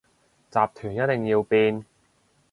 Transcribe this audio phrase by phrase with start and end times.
[0.49, 1.85] 集團一定要變